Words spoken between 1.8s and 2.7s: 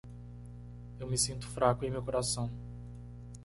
em meu coração.